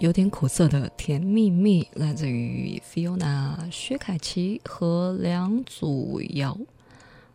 [0.00, 6.56] 有点苦涩的甜蜜蜜，来自于 Fiona、薛凯琪和梁祖尧。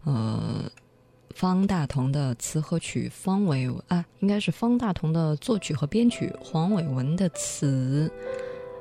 [0.03, 0.63] 呃，
[1.35, 8.11] 方大同的词和曲，方伟啊，应该是方大同的作曲和编曲，黄伟文的词，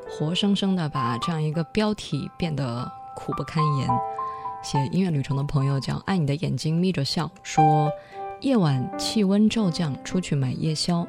[0.09, 3.89] 活生生的把这样一个标题变得苦不堪言。
[4.63, 7.91] 写音乐旅程的朋友叫爱你的眼睛眯着笑，说
[8.41, 11.07] 夜晚气温骤降，出去买夜宵，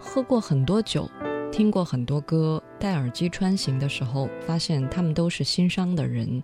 [0.00, 1.06] 喝过很多酒。
[1.50, 6.42] 听过很多歌，戴耳机穿行的时候，发现他们都是心伤的人。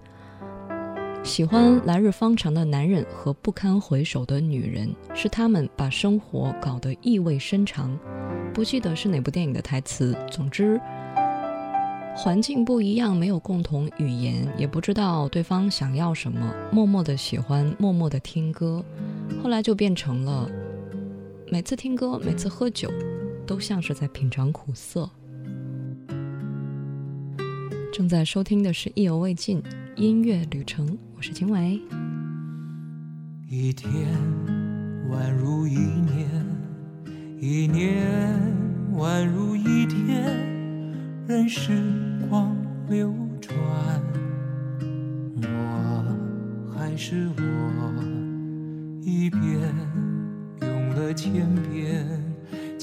[1.23, 7.97] 喜欢来日方长的男人和不堪回首的女人，是他们把生活搞得意味深长。
[8.53, 10.17] 不记得是哪部电影的台词。
[10.31, 10.81] 总之，
[12.17, 18.85] 环境不一样，没有共同语言，也不知道对方想要什么，默默的喜欢，默默的听歌，
[19.43, 20.51] 后来就变成了
[21.51, 22.91] 每次听歌，每次喝酒。
[23.47, 25.09] 都像是在品尝苦涩。
[27.93, 29.63] 正在收听的是意犹未尽
[29.97, 31.81] 音乐旅程，我是秦伟。
[33.49, 33.93] 一天
[35.11, 36.29] 宛如一年，
[37.39, 38.05] 一年
[38.95, 40.35] 宛如一天，
[41.29, 41.71] 任时
[42.29, 42.57] 光
[42.89, 43.57] 流转，
[45.43, 47.43] 我还是我，
[49.03, 49.43] 一遍
[50.63, 52.24] 用了千遍。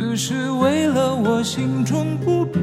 [0.00, 2.62] 只是为了我心中不变，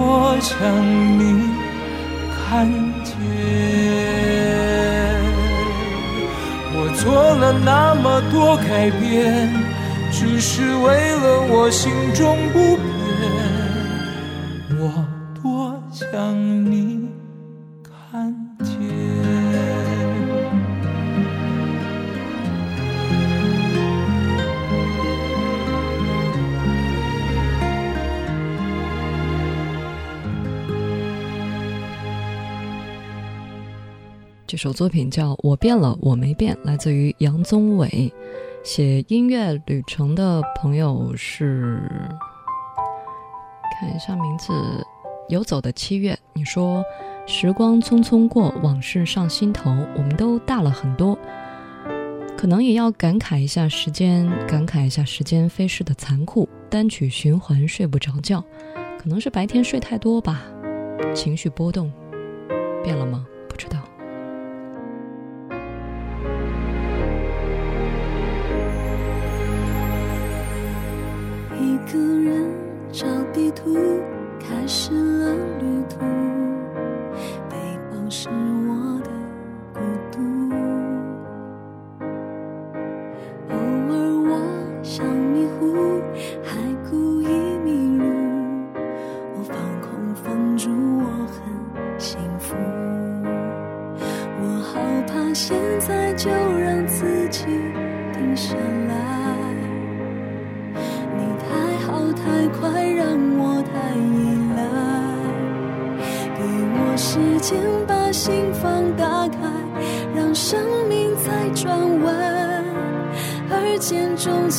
[0.00, 0.56] 我想
[1.18, 1.22] 你
[2.30, 2.70] 看
[3.04, 3.12] 见。
[6.74, 9.52] 我做了那么多改变，
[10.12, 10.86] 只是为
[11.16, 12.97] 了我心中不变。
[34.58, 38.12] 首作品叫《我变了，我没变》，来自于杨宗纬。
[38.64, 41.80] 写音乐旅程的朋友是，
[43.78, 44.52] 看一下名字，
[45.28, 46.18] 游走的七月。
[46.32, 46.84] 你说，
[47.24, 51.16] 时光匆匆过，往事上心头，我们都大了很多，
[52.36, 56.48] 可能也要感慨一下时间，感慨一下时间飞逝的残酷。
[56.68, 58.44] 单曲循环睡不着觉，
[59.00, 60.42] 可能是白天睡太多吧，
[61.14, 61.90] 情绪波动，
[62.82, 63.24] 变了吗？
[63.48, 63.78] 不知道。
[71.88, 72.44] 一个人
[72.92, 73.74] 找地图
[74.38, 76.00] 开始了旅途。
[77.48, 77.56] 背
[77.90, 78.28] 包是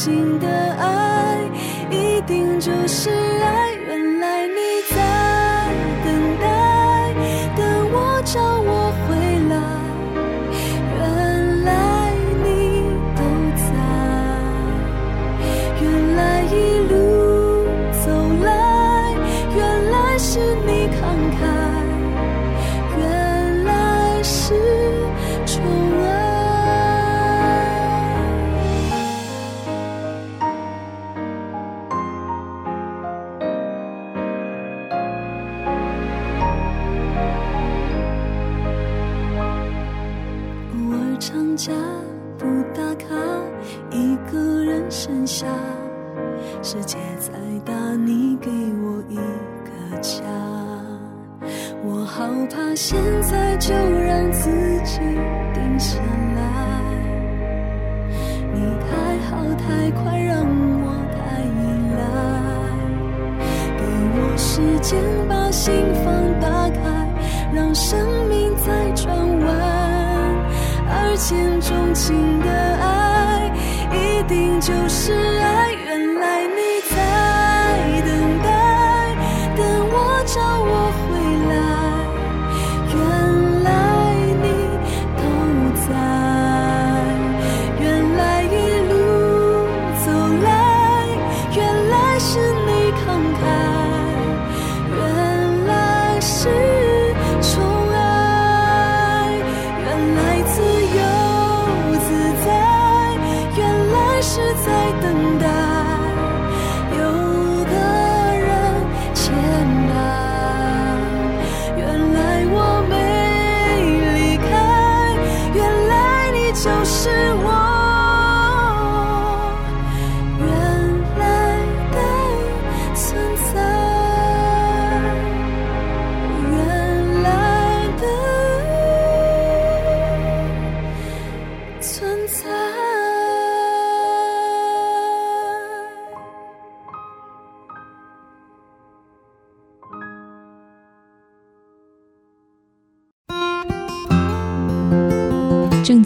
[0.01, 0.47] 心的
[0.79, 1.41] 爱，
[1.91, 3.09] 一定就是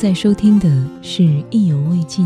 [0.03, 0.67] 在收听的
[1.01, 2.25] 是《意犹未尽》。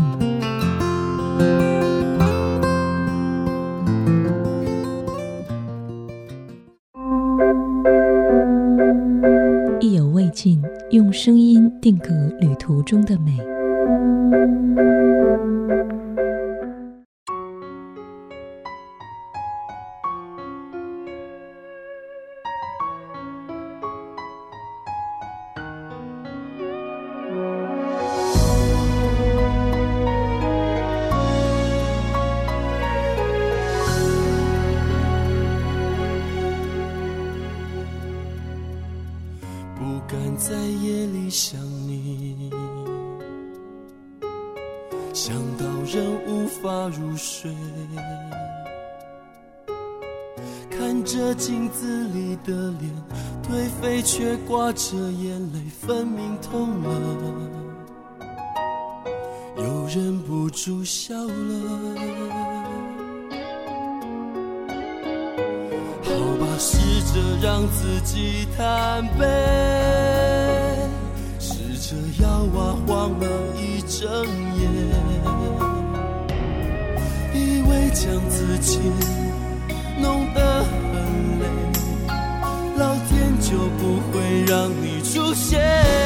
[9.80, 12.08] 意犹未尽，用声音定格
[12.40, 13.38] 旅途中的美。
[68.10, 69.26] 己贪杯，
[71.38, 74.08] 试着摇啊晃了一整
[74.56, 74.64] 夜，
[77.34, 77.36] 以
[77.68, 78.80] 为将自己
[80.00, 80.70] 弄得很
[81.38, 81.44] 累，
[82.78, 83.28] 老天。
[83.40, 85.97] 就不会让你出现。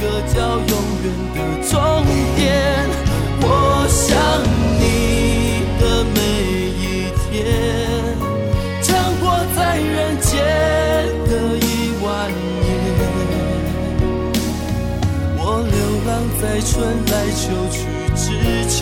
[0.00, 0.04] 个
[0.34, 1.38] 叫永远的
[1.68, 1.72] 终
[2.34, 2.40] 点。
[3.42, 3.46] 我
[3.88, 4.08] 想
[4.80, 4.82] 你
[5.78, 5.82] 的
[6.14, 6.18] 每
[6.80, 6.82] 一
[7.20, 7.28] 天，
[8.80, 8.88] 强
[9.20, 10.30] 过在人间
[11.28, 11.68] 的一
[12.02, 12.08] 万
[12.62, 12.66] 年。
[15.36, 15.76] 我流
[16.06, 16.08] 浪
[16.40, 16.72] 在春
[17.06, 17.40] 来秋
[17.70, 17.76] 去
[18.16, 18.24] 之
[18.68, 18.78] 间，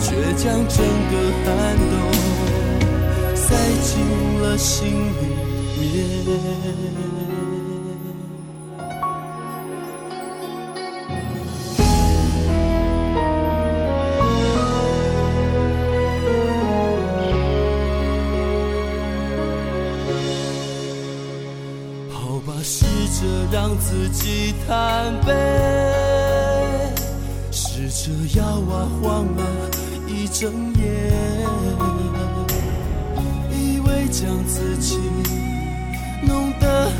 [0.00, 0.08] 却
[0.42, 0.76] 将整
[1.10, 1.14] 个
[1.44, 1.48] 寒
[1.90, 1.92] 冬
[3.34, 3.44] 塞
[3.82, 3.88] 进
[4.40, 4.72] 了心
[5.76, 5.82] 里
[6.26, 7.29] 面。
[23.78, 25.32] 自己坦白，
[27.50, 29.42] 试着摇啊晃啊
[30.06, 30.82] 一整夜，
[33.50, 34.98] 以为将自己
[36.22, 36.90] 弄得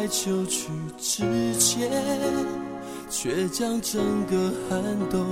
[0.00, 1.90] 在秋去之前，
[3.10, 5.22] 却将整个寒冬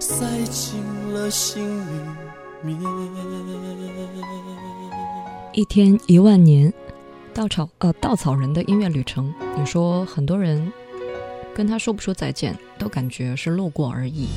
[0.00, 2.00] 塞进了心里
[2.62, 2.80] 面。
[5.52, 6.72] 一天一万年，
[7.34, 9.30] 稻草呃稻草人的音乐旅程。
[9.54, 10.72] 你说很多人
[11.54, 14.28] 跟他说不说再见，都感觉是路过而已。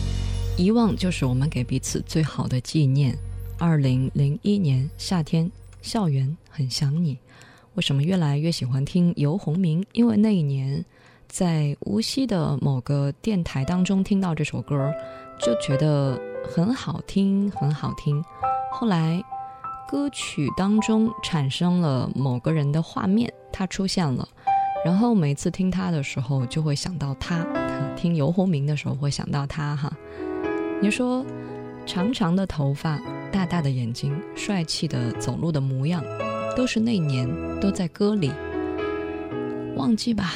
[0.58, 3.18] 遗忘就是我们给彼此最好的纪念。
[3.58, 5.50] 二零零一年夏天，
[5.82, 7.18] 校园很想你。
[7.80, 9.82] 为什么越来越喜欢听游鸿明？
[9.94, 10.84] 因为那一年
[11.30, 14.92] 在无锡的某个电台当中听到这首歌，
[15.40, 18.22] 就觉得很好听，很好听。
[18.70, 19.24] 后来
[19.88, 24.28] 歌曲当中产生了某个人的画面，他出现了。
[24.84, 27.46] 然后每次听他的时候，就会想到他；
[27.96, 29.74] 听游鸿明的时候，会想到他。
[29.78, 29.90] 哈，
[30.82, 31.26] 你说，
[31.86, 33.00] 长长的头发，
[33.32, 36.04] 大大的眼睛，帅气的走路的模样，
[36.60, 37.26] 都是那年
[37.62, 38.30] 都在歌里。
[39.78, 40.34] 忘记吧，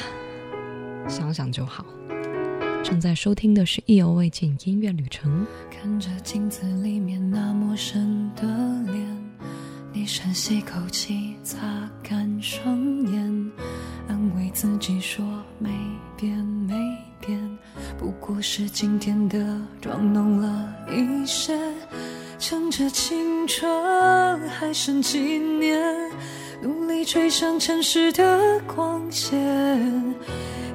[1.06, 1.84] 想想就好。
[2.82, 5.42] 正在收听的是《意犹未尽音乐旅程》。
[5.70, 8.42] 看着镜子里面那陌生的
[8.90, 9.06] 脸，
[9.92, 11.60] 你深吸口气，擦
[12.02, 12.80] 干双
[13.12, 13.52] 眼。
[14.08, 15.22] 安慰自己说
[15.58, 15.68] 没
[16.16, 16.74] 变没
[17.20, 17.38] 变，
[17.98, 21.54] 不过是今天的妆浓了一些。
[22.46, 23.66] 趁着青春
[24.50, 25.82] 还剩几年，
[26.60, 29.34] 努力追上城市的光线。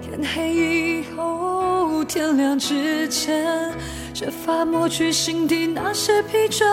[0.02, 3.72] 天黑以后，天亮之前，
[4.16, 6.66] 设法抹去心底那些疲倦。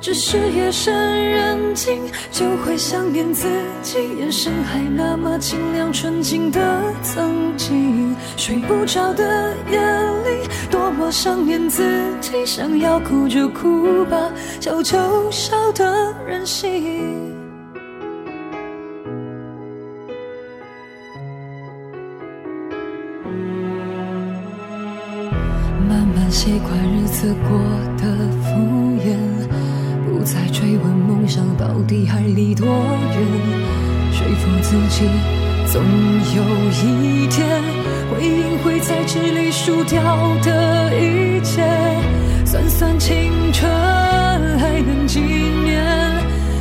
[0.00, 3.46] 只是夜深人静，就会想念自
[3.82, 6.60] 己，眼神还那么清亮纯净的
[7.02, 8.16] 曾经。
[8.34, 11.82] 睡不着的夜里，多么想念自
[12.20, 14.16] 己，想要哭就哭吧，
[14.58, 17.30] 笑就笑的任性。
[25.86, 27.58] 慢慢习惯日子过
[27.98, 28.56] 得敷
[29.04, 29.59] 衍。
[30.20, 33.16] 不再追问梦想到底还离多远，
[34.12, 35.08] 说服自己
[35.72, 35.82] 总
[36.36, 36.42] 有
[36.84, 37.48] 一天，
[38.10, 39.98] 回应会在纸里输掉
[40.42, 41.62] 的一切。
[42.44, 43.66] 算算青春
[44.58, 45.82] 还能几年，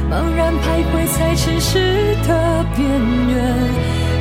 [0.10, 2.88] 茫然徘徊在城市的边
[3.28, 3.58] 缘。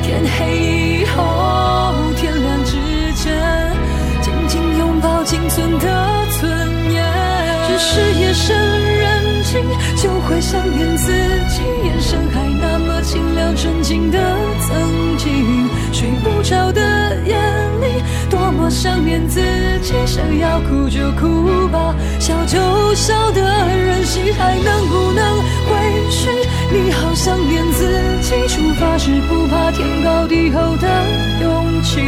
[0.03, 2.75] 天黑以后，天亮之
[3.15, 3.71] 前，
[4.19, 7.05] 紧紧拥抱仅存的尊严。
[7.69, 8.88] 只是夜深。
[9.95, 11.11] 就会想念自
[11.49, 14.19] 己，眼神还那么清亮纯净的
[14.61, 15.67] 曾经。
[15.91, 16.81] 睡不着的
[17.25, 17.35] 夜
[17.81, 19.41] 里，多么想念自
[19.81, 26.29] 己，想要哭就哭吧，笑就笑的任性，还能不能回去？
[26.71, 27.87] 你好想念自
[28.21, 30.87] 己，出发时不怕天高地厚的
[31.41, 31.99] 勇气。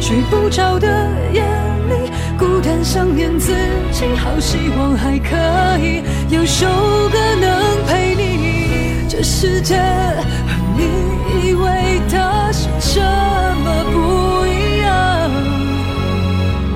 [0.00, 0.86] 睡不着的
[1.32, 2.05] 夜里，
[2.38, 3.52] 孤单想念自
[3.92, 5.34] 己，好希望还可
[5.78, 6.66] 以有首
[7.10, 9.06] 歌能陪你。
[9.08, 15.30] 这世界和你以为的是这么不一样，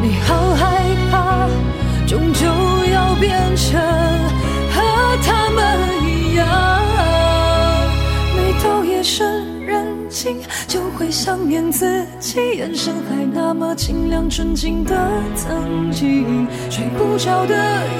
[0.01, 1.49] 你好害怕，
[2.07, 2.47] 终究
[2.93, 3.79] 要变成
[10.67, 14.95] 就会想念自己，眼神还那么清亮纯净的
[15.35, 16.47] 曾经。
[16.71, 17.55] 睡不着的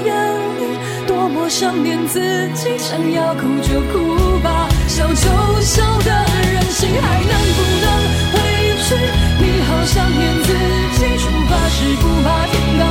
[0.05, 0.11] 夜
[0.59, 2.19] 里，多么想念自
[2.53, 6.11] 己，想要哭就哭吧，笑就笑的
[6.53, 7.87] 任性，还能不能
[8.33, 8.35] 回
[8.83, 8.95] 去？
[9.39, 10.53] 你好想念自
[10.97, 12.83] 己，出发时不怕天高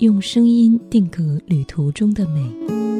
[0.00, 2.99] 用声音定格旅途中的美。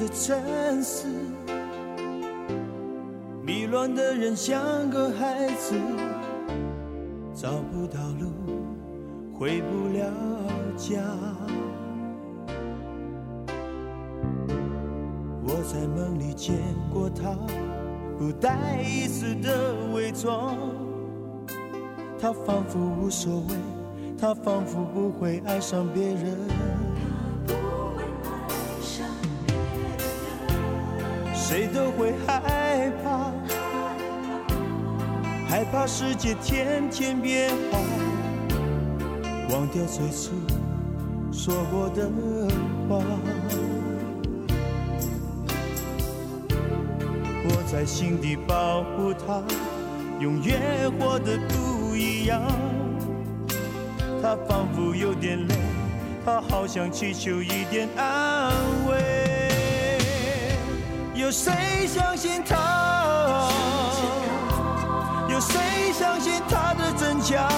[0.00, 1.06] 的城市，
[3.44, 5.74] 迷乱的人像个孩子，
[7.34, 8.30] 找不到路，
[9.38, 10.10] 回不了
[10.74, 11.02] 家。
[15.42, 16.56] 我在梦里见
[16.90, 17.36] 过他，
[18.18, 20.56] 不带一丝的伪装，
[22.18, 23.54] 他仿佛无所谓，
[24.18, 26.38] 他仿佛不会爱上别人。
[32.10, 33.32] 会害怕，
[35.48, 37.78] 害怕世界天天变化，
[39.50, 40.32] 忘掉最初
[41.32, 42.10] 说过的
[42.88, 43.04] 话。
[47.44, 49.42] 我在心底保护他，
[50.18, 52.42] 永远活得不一样。
[54.20, 55.54] 他仿佛有点累，
[56.24, 58.52] 他好想祈求一点安
[58.88, 59.19] 慰。
[61.30, 61.52] 有谁
[61.86, 63.48] 相信他？
[65.28, 67.48] 有谁相信他的真假？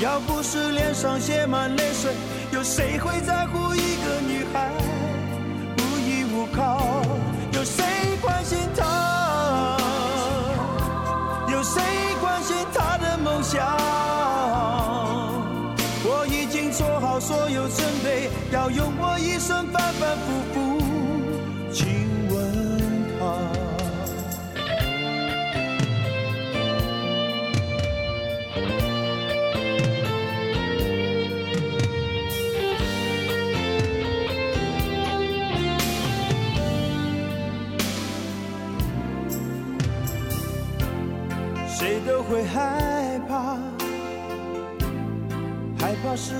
[0.00, 2.12] 要不是脸上写满泪水，
[2.52, 4.70] 有谁会在乎一个女孩
[5.78, 7.02] 无依无靠？
[7.50, 7.84] 有谁
[8.22, 9.76] 关心她？
[11.48, 11.82] 有谁
[12.20, 13.66] 关心她的梦想？
[16.04, 20.67] 我已经做好所有准备，要用我一生反反复复。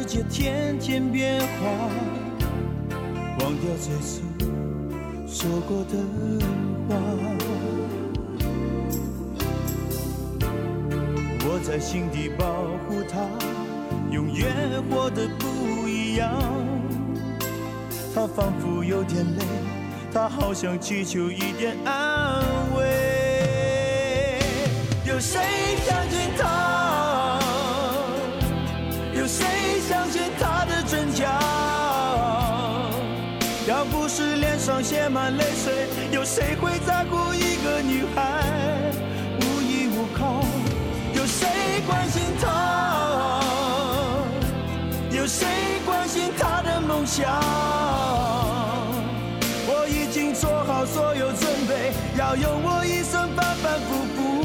[0.08, 1.46] 界天天变化，
[3.40, 4.22] 忘掉最初
[5.26, 5.98] 说过的
[6.88, 6.96] 话。
[11.44, 12.46] 我在心底保
[12.88, 13.28] 护他，
[14.10, 16.42] 永远活得不一样。
[18.14, 19.44] 他仿佛有点累，
[20.10, 22.42] 他好想祈求一点安
[22.74, 24.40] 慰。
[25.04, 25.38] 有谁
[25.86, 26.67] 看见他？
[34.78, 38.44] 上写满泪水，有谁会在乎一个女孩
[39.40, 40.44] 无依无靠？
[41.14, 41.48] 有谁
[41.84, 43.40] 关心她？
[45.10, 45.48] 有谁
[45.84, 47.26] 关心她的梦想？
[49.66, 54.37] 我已经做好所有准备，要用我一生反反复复。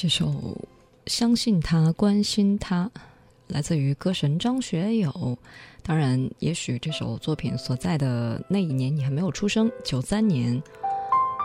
[0.00, 0.26] 这首
[1.06, 2.88] 《相信他，关心他》
[3.48, 5.36] 来自于歌神张学友。
[5.82, 10.62] 当然，也许这首作品所在的那一年你还没有出生，九三年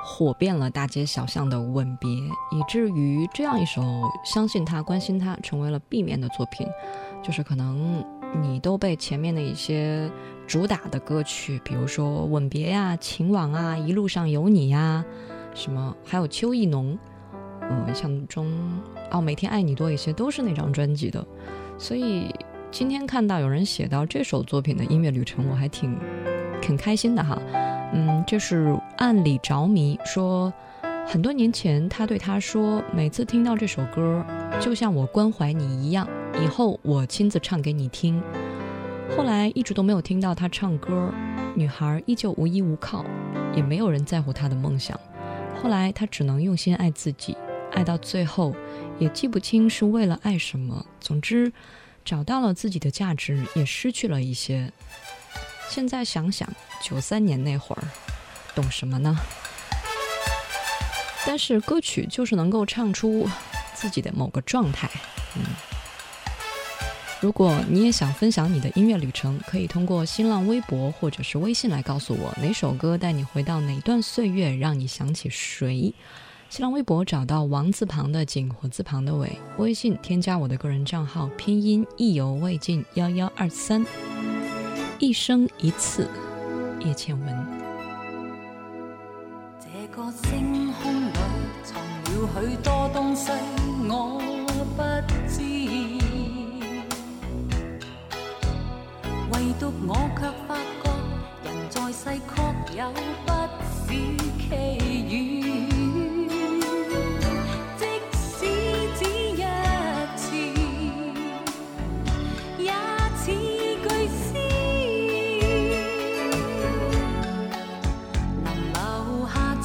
[0.06, 3.82] 火遍了大街小巷的吻别，以至于这样一首
[4.24, 6.68] 《相信他，关心他》成为了避免的作品。
[7.24, 8.06] 就是可能
[8.40, 10.08] 你都被前面的一些
[10.46, 15.04] 主打的歌曲，比如说《吻别》呀、《情网》啊、《一路上有你》呀，
[15.56, 16.94] 什么还有《秋意浓》。
[17.72, 18.52] 嗯，印象中
[19.12, 21.26] 哦，每天爱你多一些都是那张专辑的，
[21.78, 22.34] 所以
[22.72, 25.98] 今天看到有人写到这首作品的音乐旅程，我还挺
[26.62, 27.40] 挺开心的哈。
[27.94, 30.52] 嗯，这是暗里着迷说，
[31.06, 34.26] 很多年前他对他说，每次听到这首歌，
[34.60, 36.08] 就像我关怀你一样，
[36.44, 38.22] 以后我亲自唱给你听。
[39.16, 41.14] 后来一直都没有听到他唱歌，
[41.54, 43.06] 女孩依旧无依无靠，
[43.56, 45.00] 也没有人在乎她的梦想。
[45.62, 47.38] 后来她只能用心爱自己，
[47.74, 48.56] 爱到最后
[49.00, 50.86] 也记不清是为了爱什么。
[51.00, 51.52] 总之，
[52.06, 54.72] 找到了自己的价值，也失去了一些。
[55.70, 56.48] 现在想想，
[56.82, 57.84] 九三年那会儿，
[58.54, 59.16] 懂什么呢？
[61.26, 63.28] 但是歌曲就是能够唱出
[63.74, 64.90] 自己的某个状态，
[65.36, 65.44] 嗯。
[67.22, 75.94] 如果你也想分享你的音乐旅程，可以通过新浪微博或者是微信来告诉我哪首歌带你回到哪段岁月，让你想起谁。
[76.54, 83.84] 新浪微博找到王字旁的景火字旁的伟，微信添加我的个人账号拼音意犹未尽幺幺二三，
[85.00, 86.08] 一生一次，
[86.82, 87.28] 叶倩文。
[89.60, 91.14] 这个星空里
[91.64, 93.32] 藏了许多东西，
[93.90, 94.22] 我
[94.78, 94.84] 不
[95.28, 95.42] 知。
[99.32, 100.92] 唯独我却发觉，
[101.46, 102.94] 人在世确有
[103.26, 103.50] 不少
[103.88, 103.90] 奇
[105.10, 105.43] 遇。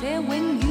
[0.00, 0.67] 意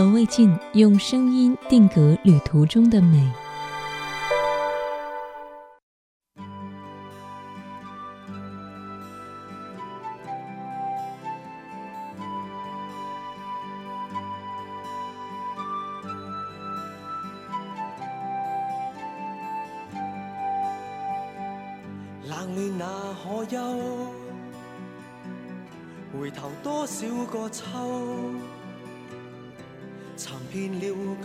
[0.00, 3.30] 犹未尽，用声音定格旅途中的美。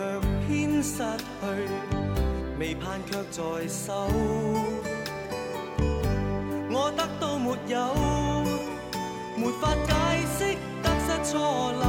[0.00, 0.06] 却
[0.46, 1.44] 偏失去，
[2.58, 4.08] 未盼却在手。
[6.70, 7.94] 我得到没有？
[9.36, 9.92] 没法解
[10.38, 11.82] 释得失错漏。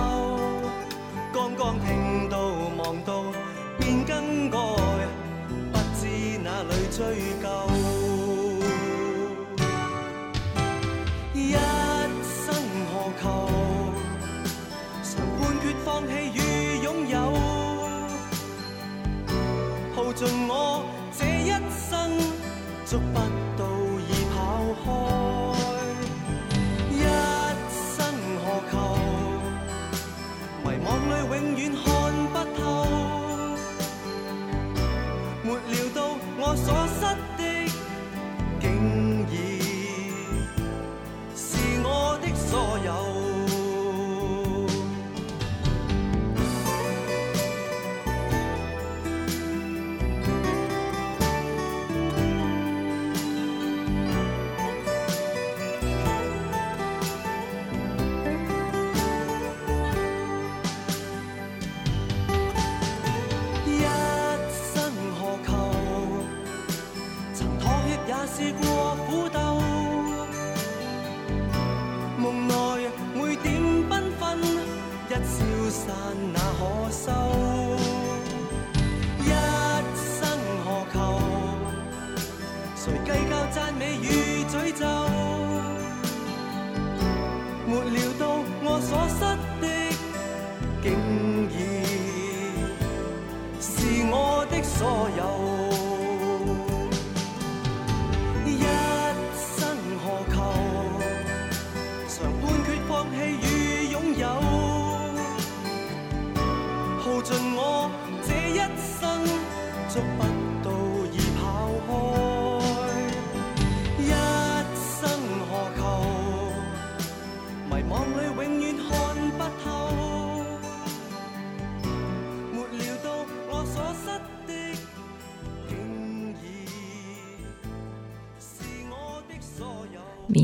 [1.34, 2.38] 刚刚听到
[2.84, 3.24] 望到
[3.80, 4.58] 便更改，
[5.72, 6.06] 不知
[6.44, 7.00] 哪里追
[7.42, 8.01] 究。
[20.24, 20.86] 尽我
[21.18, 21.50] 这一
[21.90, 22.12] 生，
[87.72, 88.26] 没料到
[88.66, 89.22] 我所失
[89.62, 89.66] 的，
[90.84, 90.86] 竟
[91.48, 91.56] 然
[93.62, 93.72] 是
[94.12, 95.71] 我的所有。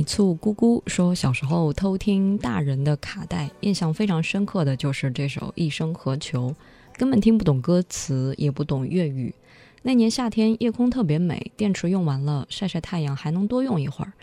[0.08, 6.50] 醋咕咕说，小时候偷听大人的卡带，印象非常深刻的就是这首《一生何求》，
[6.98, 9.36] 根本听不懂歌词，也不懂粤语。
[9.82, 14.14] 那年夏天，夜空特别美，电池用完了，晒晒太阳还能多用一会儿，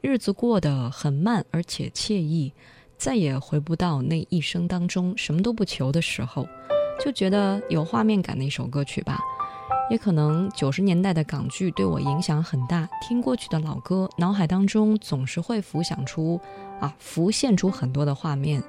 [0.00, 2.50] 日子过得很慢，而且惬意，
[2.96, 6.48] 再也回不到那一生当中什么都不求的时候，
[7.04, 9.20] 就觉得有画面感的一首歌曲吧。
[9.90, 16.40] 也可能九十年代的港剧对我影响很大，听过去的老歌，脑海当中总是会浮想出
[16.80, 18.62] 啊，浮现出很多的画面。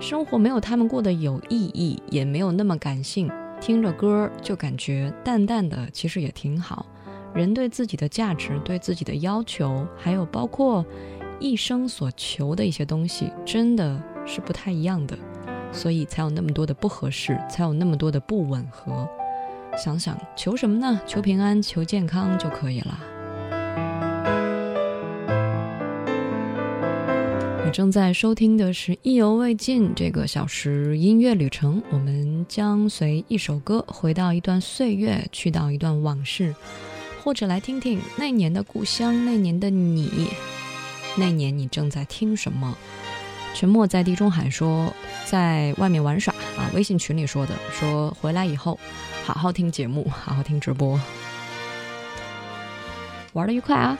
[0.00, 6.84] 生活没有他们过得有意义，也没有那么感性，听着歌就感觉淡淡的，其实也挺好。
[7.32, 10.84] 人对自己的价值、对自己的要求，还有包括
[11.40, 15.16] 一生所求的一些东西，真的是不太一样的，
[15.72, 19.08] 所以才有那么多的不合适，才有那么多的不吻合。
[19.76, 21.00] 想想求什么呢？
[21.06, 22.98] 求平安，求健康就可以了。
[27.64, 36.54] 你正在收听的是《意犹未尽》这个小时音乐旅程，我们将随一首歌回到一段岁月，去到一段往事，
[37.24, 40.28] 或者来听听那年的故乡，那年的你，
[41.16, 42.76] 那年你正在听什么？
[43.54, 44.92] 沉默在地中海说，
[45.26, 48.78] 在外面玩耍啊，微信群里说的，说回来以后
[49.24, 51.00] 好好听节目，好好听直播，
[53.34, 53.96] 玩的愉快啊！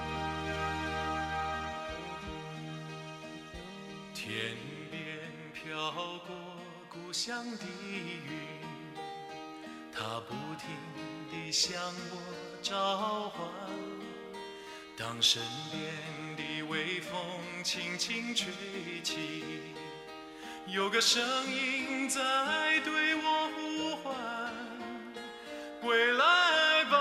[4.13, 4.33] 天
[4.91, 5.01] 边
[5.53, 5.93] 飘
[6.27, 6.35] 过
[6.89, 8.19] 故乡的云，
[9.93, 10.69] 它不停
[11.31, 12.19] 地向我
[12.61, 13.47] 召唤。
[14.99, 17.15] 当身边的微风
[17.63, 18.53] 轻轻吹
[19.03, 19.53] 起，
[20.67, 22.21] 有个声音在
[22.85, 24.15] 对我呼唤：
[25.83, 26.97] 归来吧，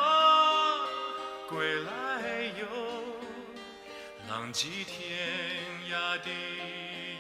[1.48, 1.92] 归来
[2.60, 2.66] 哟，
[4.28, 5.20] 浪迹天
[5.88, 6.30] 涯的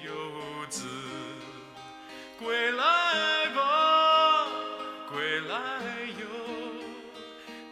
[0.03, 0.12] 游
[0.72, 0.88] 子，
[2.39, 4.47] 归来吧，
[5.12, 5.55] 归来
[6.20, 6.26] 哟，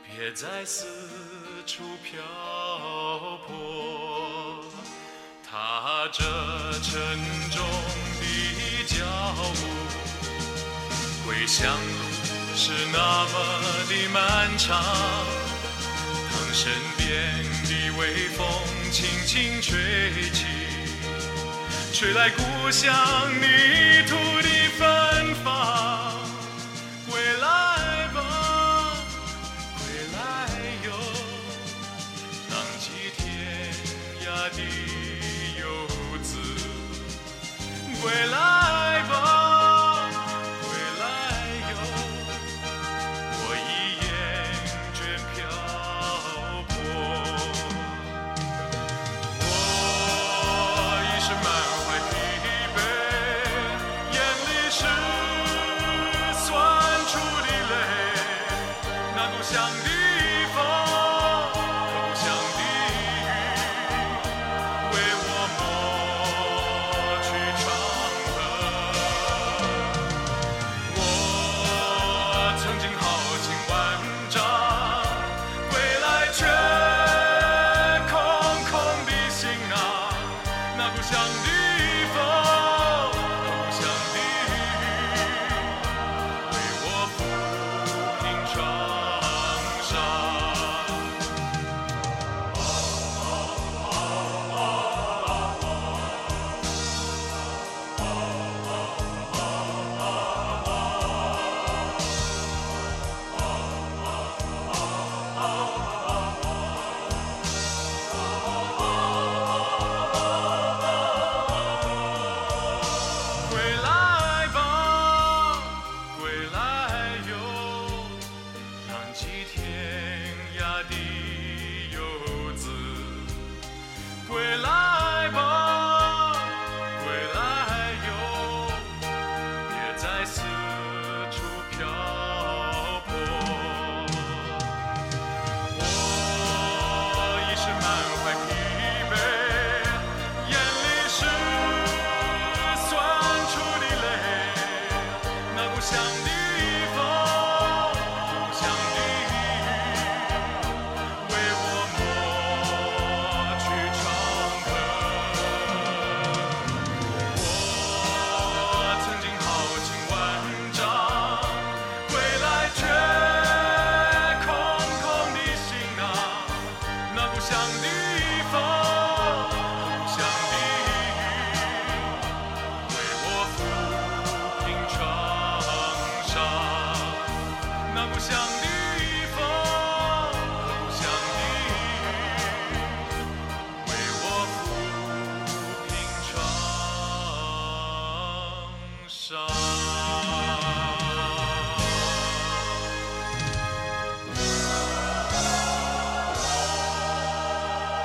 [0.06, 0.86] 别再四
[1.66, 2.22] 处漂
[3.48, 4.66] 泊。
[5.44, 6.24] 踏着
[6.84, 6.94] 沉
[7.50, 7.66] 重
[8.20, 8.24] 的
[8.86, 9.04] 脚
[9.56, 9.66] 步，
[11.26, 12.19] 归乡路
[12.62, 13.36] 是那么
[13.88, 14.84] 的漫长。
[16.30, 17.08] 当身边
[17.64, 18.46] 的微风
[18.92, 20.44] 轻轻吹起，
[21.94, 22.94] 吹来故乡
[23.40, 25.99] 泥土的芬芳。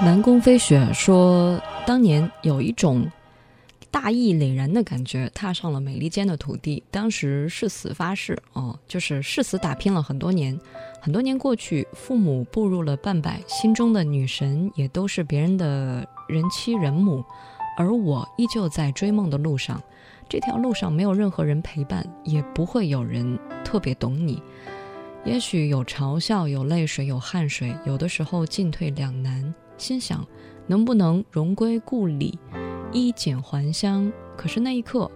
[0.04, 3.10] 南宫飞雪说，当年有一种
[3.90, 6.82] 大义凛然的感觉，踏上了美利坚的土地。
[6.90, 10.60] 当时誓死发誓，哦，就是誓死打拼了很多年。
[11.00, 17.24] 很多年过去，父母步入了半百，心中的女神也都是别人的人妻人母，
[17.78, 19.82] 而我依旧在追梦的路上。
[20.28, 24.42] 这条路上没有任何人陪伴，也不会有人特别懂你。
[25.24, 29.54] 也许有嘲笑，有泪水，有汗水，有的时候进退两难。
[29.76, 30.26] 心想，
[30.66, 32.38] 能不能荣归故里，
[32.92, 34.12] 衣锦还乡？
[34.36, 35.10] 可是那一刻，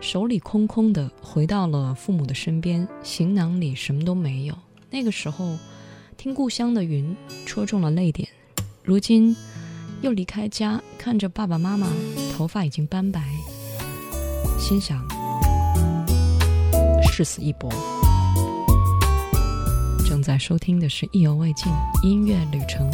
[0.00, 4.54] 手里空空的，回到了父母的身边，行囊里什么都没有。
[4.90, 5.56] 那个时候，
[6.16, 8.28] 听故乡的云，戳中了泪点。
[8.82, 9.36] 如今，
[10.00, 11.86] 又离开家，看着爸爸妈妈，
[12.36, 13.22] 头发已经斑白，
[14.58, 15.06] 心想
[17.02, 17.70] 誓死一搏。
[20.06, 21.70] 正在收听的是《意犹未尽
[22.02, 22.90] 音乐旅程》。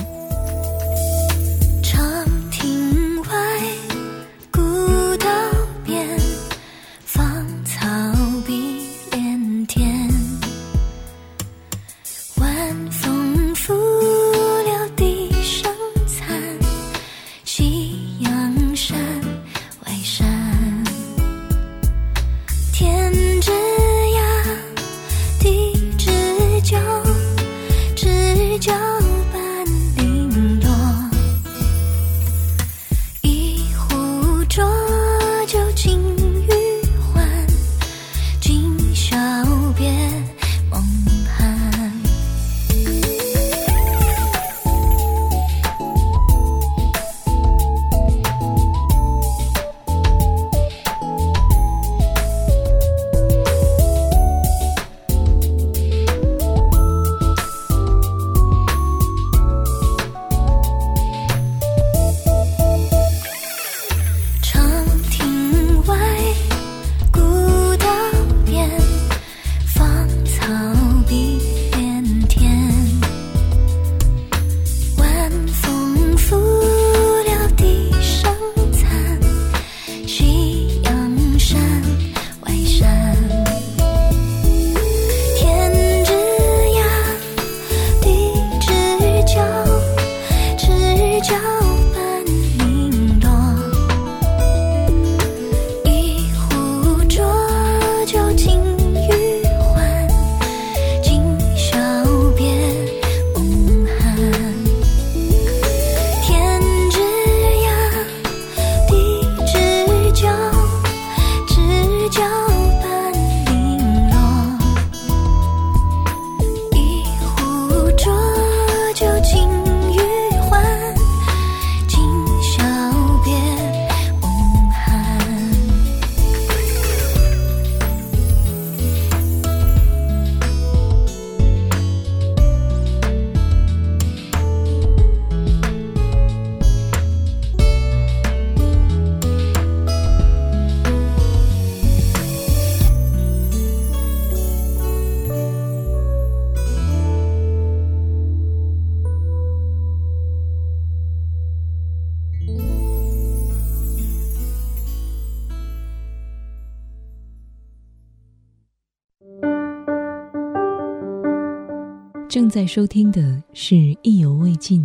[162.67, 164.85] 收听的是《意犹未尽》。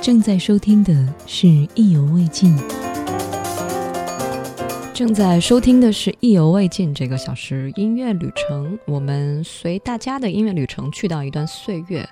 [0.00, 0.92] 正在收听的
[1.26, 2.56] 是《意犹未尽》。
[4.94, 12.08] 正在收听的是《意犹未尽》这个小时音乐旅程，我们随大家的音乐旅程去到一段岁月，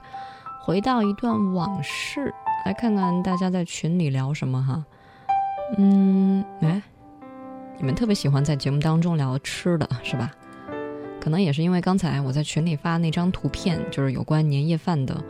[0.62, 2.32] 回到一段往事，
[2.64, 4.84] 来看看大家在群里聊什么哈。
[5.78, 6.80] 嗯，哎，
[7.78, 10.30] 你们特别喜欢在节目当中聊吃的是吧？
[11.20, 15.22] 可能也是因为刚才我在群里发那张图片，就是有关年夜饭的。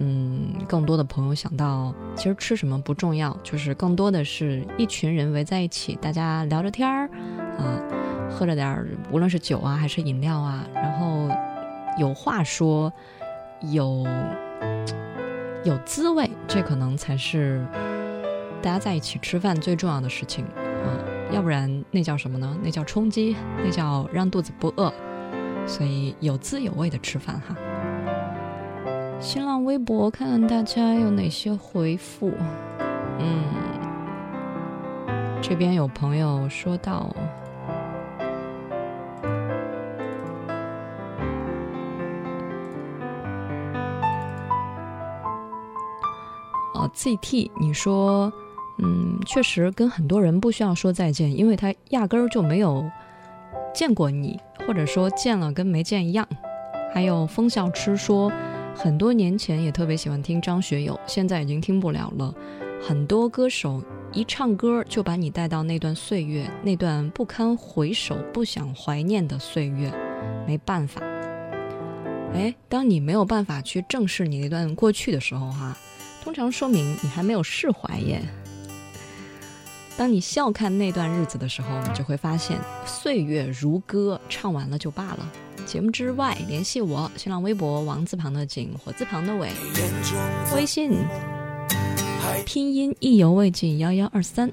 [0.00, 7.08] 嗯，更多的朋友想到，其实吃什么不重要，就是更多的是一群人围在一起，大家聊着天儿，
[7.58, 7.82] 啊，
[8.30, 11.28] 喝着点儿，无论是酒啊还是饮料啊，然后
[11.98, 12.92] 有话说，
[13.72, 14.06] 有
[15.64, 17.66] 有滋味，这可能才是
[18.62, 20.44] 大家在一起吃饭最重要的事情，
[21.30, 22.56] 要不然那叫什么呢？
[22.62, 24.92] 那叫充饥，那叫让肚子不饿，
[25.66, 27.54] 所以有滋有味的吃饭哈。
[29.20, 32.32] 新浪微博看看大家有哪些回复。
[33.18, 33.44] 嗯，
[35.42, 37.14] 这边有朋友说到，
[46.74, 48.32] 哦，ZT，你说，
[48.80, 52.88] 嗯，确实跟很多人不需要说再见，因为他压根儿就没有
[53.74, 56.26] 见过你，或者说见了跟没见一样。
[56.92, 58.32] 还有风笑痴说。
[58.74, 62.32] 很多年前也特别喜欢听张学友，现在已经听不了了。
[62.80, 69.92] 很多歌手一唱歌就把你带到那段岁月，那段不堪回首、不想怀念的岁月。
[70.46, 71.00] 没办法，
[72.32, 75.76] 哎，当你没有办法去正视你那段过去的时候，哈，
[76.22, 78.22] 通常说明你还没有释怀耶。
[79.98, 85.28] 当你笑看那段日子的时候，你就会发现岁月如歌，唱完了就罢了。
[85.66, 89.50] 节目之外，联系我，新浪微博王字旁的景，火字旁的伟，
[90.54, 90.92] 微信
[92.46, 94.48] 拼音意犹未尽，幺幺二三。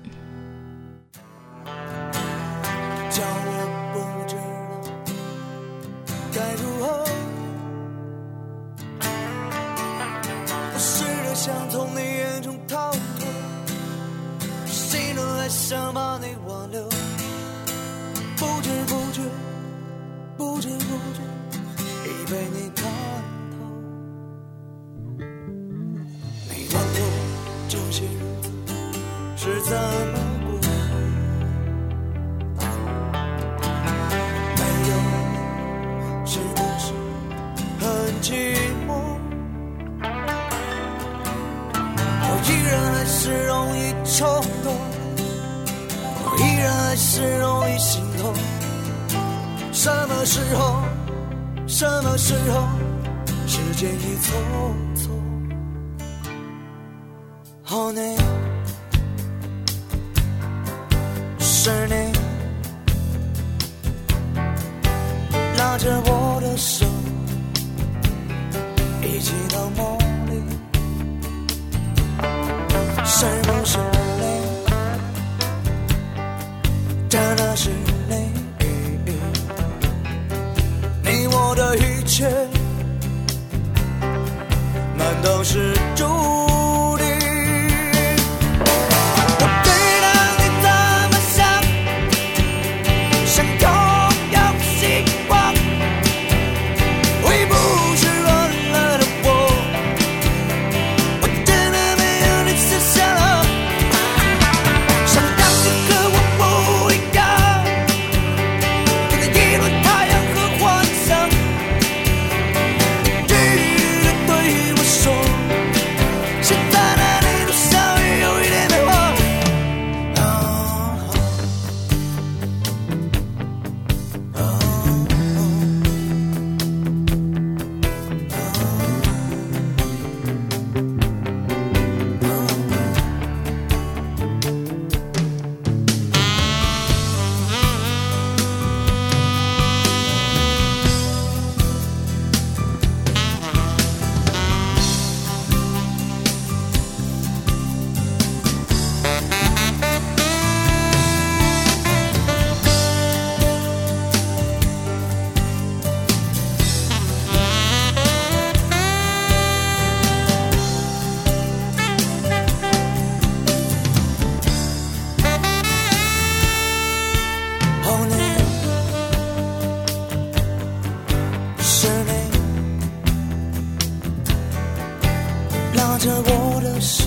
[175.97, 177.05] 着我的手，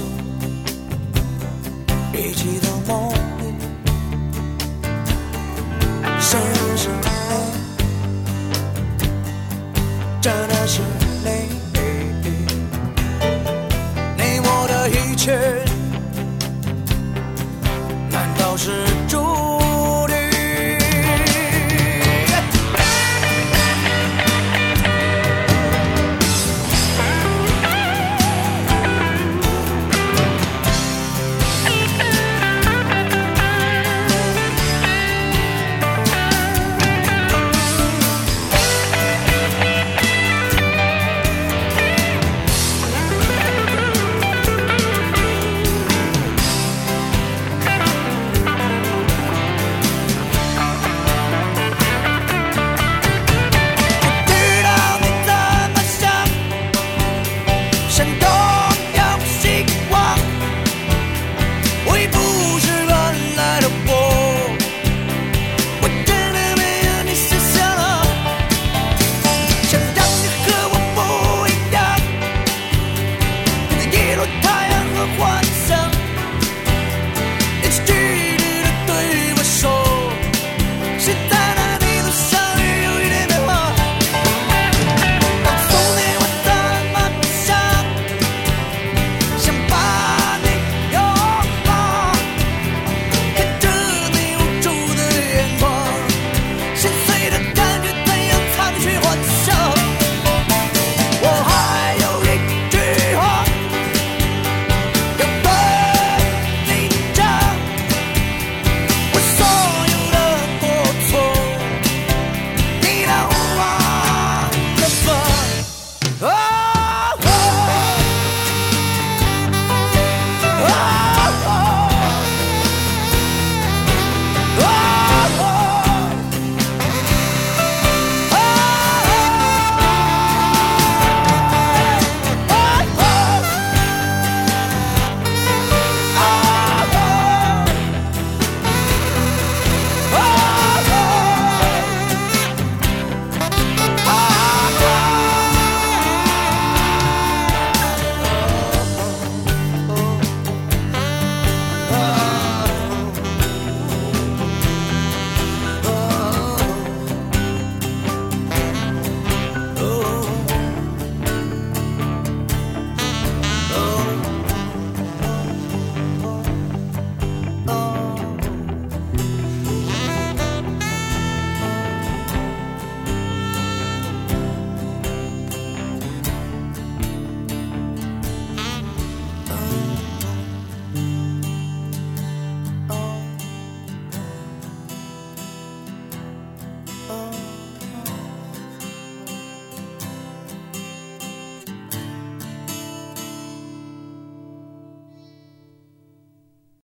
[2.14, 2.77] 一起到